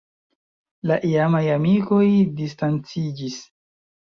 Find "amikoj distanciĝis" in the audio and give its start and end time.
1.57-3.37